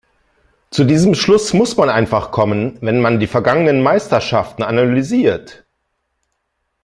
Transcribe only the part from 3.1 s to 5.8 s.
die vergangenen Meisterschaften analysiert.